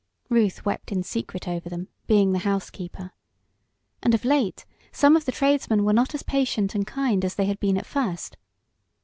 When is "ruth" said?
0.29-0.65